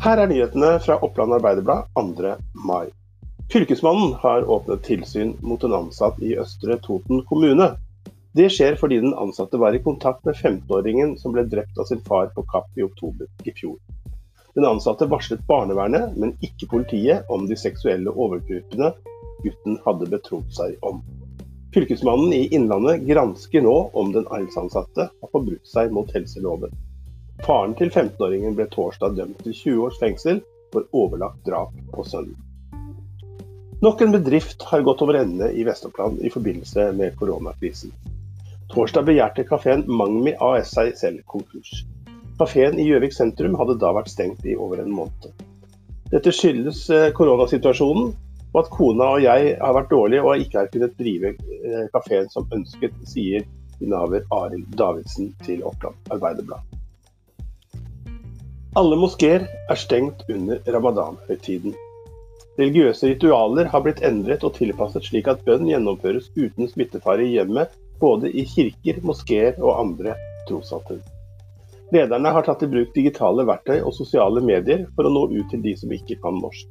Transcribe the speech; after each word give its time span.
Her 0.00 0.16
er 0.16 0.30
nyhetene 0.30 0.68
fra 0.80 0.94
Oppland 1.04 1.34
Arbeiderblad 1.36 1.90
2. 1.92 2.28
mai. 2.64 2.86
Fylkesmannen 3.52 4.14
har 4.22 4.46
åpnet 4.48 4.80
tilsyn 4.86 5.34
mot 5.44 5.64
en 5.66 5.74
ansatt 5.76 6.22
i 6.24 6.30
Østre 6.40 6.78
Toten 6.80 7.20
kommune. 7.28 7.66
Det 8.32 8.46
skjer 8.54 8.78
fordi 8.80 9.02
den 9.02 9.12
ansatte 9.12 9.60
var 9.60 9.76
i 9.76 9.82
kontakt 9.84 10.24
med 10.24 10.40
15-åringen 10.40 11.12
som 11.20 11.36
ble 11.36 11.44
drept 11.52 11.76
av 11.76 11.90
sin 11.90 12.00
far 12.08 12.32
på 12.32 12.46
Kapp 12.48 12.80
i 12.80 12.86
oktober 12.88 13.28
i 13.44 13.52
fjor. 13.52 13.76
Den 14.56 14.70
ansatte 14.70 15.04
varslet 15.04 15.44
barnevernet, 15.50 16.16
men 16.16 16.32
ikke 16.40 16.70
politiet, 16.72 17.28
om 17.28 17.44
de 17.44 17.60
seksuelle 17.60 18.16
overgrepene 18.16 18.94
gutten 19.44 19.76
hadde 19.84 20.08
betrodd 20.16 20.48
seg 20.56 20.80
om. 20.80 21.04
Fylkesmannen 21.76 22.32
i 22.32 22.46
Innlandet 22.56 23.04
gransker 23.04 23.68
nå 23.68 23.76
om 23.92 24.16
den 24.16 24.24
arbeidsansatte 24.32 25.10
har 25.12 25.36
forbrutt 25.36 25.68
seg 25.68 25.92
mot 25.92 26.08
helseloven. 26.16 26.72
Faren 27.46 27.74
til 27.78 27.88
15-åringen 27.88 28.56
ble 28.58 28.66
torsdag 28.72 29.16
dømt 29.16 29.40
til 29.44 29.54
20 29.56 29.84
års 29.86 29.98
fengsel 30.00 30.40
for 30.72 30.86
overlagt 30.96 31.42
drap 31.46 31.74
på 31.94 32.04
sønnen. 32.06 32.36
Nok 33.80 34.02
en 34.04 34.12
bedrift 34.12 34.62
har 34.68 34.82
gått 34.84 35.00
over 35.00 35.16
ende 35.22 35.46
i 35.56 35.64
Vest-Oppland 35.64 36.20
i 36.20 36.30
forbindelse 36.32 36.90
med 36.98 37.14
koronakrisen. 37.16 37.94
Torsdag 38.70 39.06
begjærte 39.08 39.46
kafeen 39.48 39.86
Mangmi 39.88 40.34
AS 40.36 40.74
seg 40.76 40.92
selv 41.00 41.22
konkurs. 41.32 41.86
Kafeen 42.38 42.76
i 42.78 42.84
Gjøvik 42.90 43.16
sentrum 43.16 43.56
hadde 43.56 43.78
da 43.80 43.94
vært 43.96 44.12
stengt 44.12 44.44
i 44.44 44.56
over 44.56 44.82
en 44.82 44.92
måned. 44.92 45.30
Dette 46.12 46.34
skyldes 46.34 46.82
eh, 46.92 47.08
koronasituasjonen 47.16 48.12
og 48.50 48.60
at 48.60 48.70
kona 48.74 49.08
og 49.14 49.24
jeg 49.24 49.54
har 49.62 49.76
vært 49.78 49.92
dårlige 49.94 50.26
og 50.26 50.44
ikke 50.44 50.60
har 50.60 50.70
kunnet 50.74 50.98
drive 51.00 51.32
eh, 51.38 51.86
kafeen 51.94 52.28
som 52.32 52.48
ønsket, 52.52 52.94
sier 53.08 53.48
innehaver 53.80 54.28
Arild 54.34 54.68
Davidsen 54.76 55.32
til 55.46 55.64
Oppland 55.64 56.12
Arbeiderblad. 56.12 56.79
Alle 58.78 58.94
moskeer 58.94 59.48
er 59.66 59.74
stengt 59.74 60.20
under 60.30 60.60
ramadan-høytiden. 60.62 61.72
Religiøse 62.54 63.08
ritualer 63.10 63.66
har 63.72 63.82
blitt 63.82 63.98
endret 64.06 64.44
og 64.46 64.52
tilpasset 64.54 65.08
slik 65.08 65.26
at 65.32 65.42
bønn 65.42 65.66
gjennomføres 65.66 66.28
uten 66.36 66.70
smittefare 66.70 67.24
i 67.24 67.32
hjemmet, 67.32 67.74
både 67.98 68.30
i 68.30 68.44
kirker, 68.46 69.00
moskeer 69.02 69.58
og 69.58 69.74
andre 69.74 70.14
trossamfunn. 70.46 71.02
Lederne 71.90 72.30
har 72.30 72.46
tatt 72.46 72.62
i 72.62 72.70
bruk 72.70 72.94
digitale 72.94 73.48
verktøy 73.50 73.80
og 73.80 73.90
sosiale 73.98 74.38
medier 74.38 74.86
for 74.94 75.10
å 75.10 75.14
nå 75.16 75.26
ut 75.34 75.50
til 75.50 75.66
de 75.66 75.74
som 75.82 75.98
ikke 75.98 76.20
kan 76.22 76.38
norsk. 76.38 76.70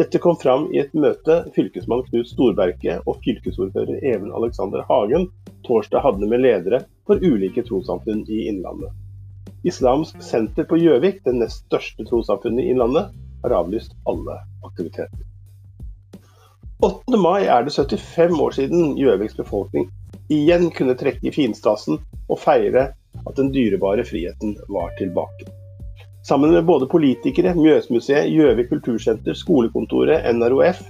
Dette 0.00 0.24
kom 0.24 0.40
fram 0.40 0.70
i 0.72 0.80
et 0.80 0.96
møte 0.96 1.42
fylkesmann 1.52 2.08
Knut 2.08 2.32
Storberget 2.32 3.04
og 3.04 3.20
fylkesordfører 3.20 4.00
Even 4.00 4.32
Alexander 4.32 4.88
Hagen 4.88 5.28
torsdag 5.68 6.08
hadde 6.08 6.32
med 6.32 6.40
ledere 6.40 6.86
for 7.04 7.20
ulike 7.20 7.68
trossamfunn 7.68 8.24
i 8.32 8.46
Innlandet. 8.48 8.96
Islamsk 9.64 10.20
senter 10.22 10.66
på 10.68 10.76
Gjøvik, 10.76 11.22
det 11.24 11.34
nest 11.38 11.64
største 11.64 12.04
trossamfunnet 12.08 12.66
i 12.68 12.74
landet, 12.76 13.14
har 13.44 13.54
avlyst 13.56 13.94
alle 14.08 14.36
aktiviteter. 14.64 15.24
8. 16.84 17.16
mai 17.16 17.46
er 17.48 17.64
det 17.64 17.72
75 17.72 18.40
år 18.44 18.56
siden 18.56 18.94
Gjøviks 18.98 19.36
befolkning 19.38 19.88
igjen 20.32 20.70
kunne 20.74 20.96
trekke 21.00 21.28
i 21.28 21.32
finstasen 21.32 22.00
og 22.28 22.40
feire 22.40 22.90
at 23.24 23.36
den 23.38 23.52
dyrebare 23.54 24.04
friheten 24.04 24.56
var 24.68 24.92
tilbake. 24.98 25.48
Sammen 26.24 26.52
med 26.52 26.64
både 26.64 26.88
politikere, 26.88 27.54
Mjøsmuseet, 27.56 28.30
Gjøvik 28.32 28.70
kultursenter, 28.72 29.36
skolekontoret, 29.36 30.24
NROF, 30.34 30.80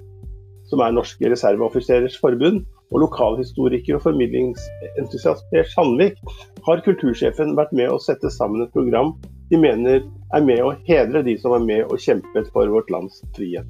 som 0.70 0.83
er 0.83 0.95
Norske 0.95 1.30
reserveoffiserers 1.30 2.19
forbund, 2.22 2.62
og 2.95 3.03
lokalhistoriker 3.03 3.98
og 3.98 4.05
formidlingsentusiast 4.06 5.48
Per 5.50 5.67
Sandvik, 5.75 6.20
har 6.64 6.83
kultursjefen 6.87 7.56
vært 7.59 7.75
med 7.75 7.91
å 7.91 8.01
sette 8.03 8.31
sammen 8.33 8.62
et 8.64 8.75
program 8.77 9.17
de 9.51 9.59
mener 9.61 10.05
er 10.34 10.45
med 10.45 10.62
å 10.64 10.73
hedre 10.86 11.25
de 11.27 11.34
som 11.41 11.53
er 11.56 11.64
med 11.64 11.83
og 11.91 12.01
kjempet 12.01 12.48
for 12.55 12.70
vårt 12.73 12.89
lands 12.95 13.20
frihet. 13.36 13.67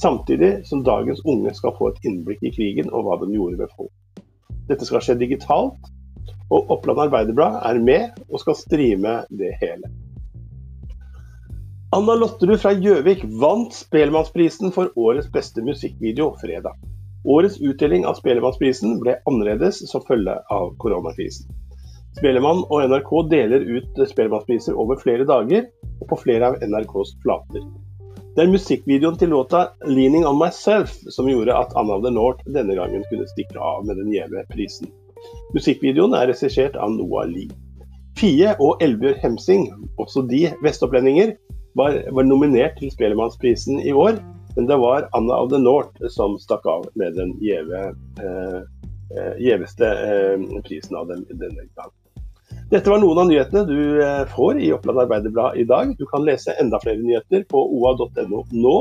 Samtidig 0.00 0.64
som 0.66 0.82
dagens 0.86 1.20
unge 1.28 1.52
skal 1.54 1.74
få 1.76 1.90
et 1.92 2.06
innblikk 2.08 2.42
i 2.42 2.54
krigen 2.54 2.88
og 2.90 3.04
hva 3.06 3.18
den 3.20 3.34
gjorde 3.36 3.60
med 3.60 3.74
folk. 3.76 3.92
Dette 4.70 4.86
skal 4.88 5.04
skje 5.04 5.18
digitalt, 5.20 5.90
og 6.50 6.72
Oppland 6.72 7.02
Arbeiderblad 7.04 7.60
er 7.68 7.82
med 7.84 8.24
og 8.30 8.40
skal 8.42 8.56
streame 8.58 9.20
det 9.34 9.52
hele. 9.60 9.92
Anna 11.94 12.16
Lotterud 12.18 12.58
fra 12.58 12.72
Gjøvik 12.74 13.22
vant 13.38 13.76
Spelmannsprisen 13.76 14.72
for 14.74 14.90
årets 14.98 15.28
beste 15.30 15.62
musikkvideo 15.62 16.32
fredag. 16.40 16.74
Årets 17.24 17.60
utdeling 17.60 18.04
av 18.06 18.18
Spelemannsprisen 18.18 18.98
ble 19.00 19.14
annerledes 19.30 19.78
som 19.88 20.02
følge 20.04 20.34
av 20.52 20.74
koronakrisen. 20.82 21.48
Spelemann 22.18 22.60
og 22.68 22.84
NRK 22.90 23.12
deler 23.30 23.64
ut 23.64 24.02
Spelemannspriser 24.10 24.76
over 24.78 25.00
flere 25.00 25.24
dager 25.26 25.64
og 26.02 26.04
på 26.10 26.20
flere 26.20 26.52
av 26.52 26.60
NRKs 26.62 27.14
flater. 27.24 27.64
Det 28.34 28.42
er 28.42 28.50
musikkvideoen 28.50 29.16
til 29.18 29.30
låta 29.30 29.68
'Leaning 29.86 30.26
On 30.26 30.36
Myself' 30.36 31.00
som 31.16 31.28
gjorde 31.30 31.54
at 31.56 31.72
Anna 31.76 31.96
of 31.96 32.04
the 32.04 32.10
North 32.10 32.44
denne 32.54 32.74
gangen 32.74 33.04
kunne 33.08 33.26
stikke 33.30 33.58
av 33.58 33.86
med 33.86 33.96
den 33.96 34.12
gjeve 34.12 34.44
prisen. 34.52 34.90
Musikkvideoen 35.54 36.14
er 36.18 36.28
regissert 36.28 36.76
av 36.76 36.90
Noah 36.92 37.28
Lie. 37.30 37.50
Fie 38.18 38.52
og 38.60 38.82
Elbjørg 38.82 39.22
Hemsing, 39.22 39.68
også 39.98 40.26
de 40.28 40.48
vestoplendinger, 40.62 41.36
var, 41.78 42.02
var 42.12 42.26
nominert 42.26 42.76
til 42.78 42.90
Spelemannsprisen 42.90 43.80
i 43.80 43.92
år, 43.92 44.20
men 44.56 44.66
det 44.66 44.76
var 44.76 45.08
Anna 45.12 45.40
of 45.40 45.50
the 45.50 45.58
North 45.58 46.08
som 46.10 46.38
stakk 46.38 46.66
av 46.66 46.88
med 46.94 47.14
den 47.18 47.34
eh, 47.42 47.92
eh 48.24 49.34
gjeveste 49.38 49.86
eh, 49.86 50.62
prisen 50.64 50.96
av 50.96 51.08
den 51.08 51.24
denne 51.30 51.68
gang. 51.76 51.92
Dette 52.70 52.90
var 52.90 52.98
noen 53.02 53.18
av 53.18 53.28
nyhetene 53.28 53.64
du 53.68 54.00
får 54.32 54.58
i 54.58 54.72
Oppland 54.72 55.02
Arbeiderblad 55.04 55.58
i 55.60 55.66
dag. 55.68 55.92
Du 55.98 56.06
kan 56.06 56.24
lese 56.24 56.54
enda 56.60 56.80
flere 56.80 57.02
nyheter 57.02 57.44
på 57.50 57.60
oa.no 57.76 58.44
nå. 58.50 58.76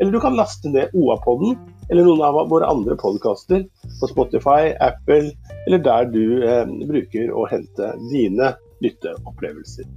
Eller 0.00 0.12
du 0.12 0.20
kan 0.20 0.36
laste 0.36 0.68
ned 0.72 0.94
OA-podden 0.96 1.56
eller 1.90 2.06
noen 2.06 2.22
av 2.24 2.38
våre 2.48 2.66
andre 2.70 2.96
podkaster 2.96 3.66
på 4.00 4.08
Spotify, 4.08 4.72
Apple 4.80 5.32
eller 5.66 5.82
der 5.84 6.06
du 6.08 6.24
eh, 6.46 6.66
bruker 6.88 7.32
å 7.36 7.44
hente 7.50 7.92
dine 8.08 8.54
lytteopplevelser. 8.80 9.88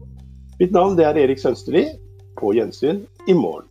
Mitt 0.60 0.74
navn 0.76 1.00
er 1.00 1.20
Erik 1.20 1.42
Sønsterli. 1.42 1.88
På 2.34 2.50
gjensyn 2.56 3.04
i 3.30 3.34
morgen. 3.38 3.68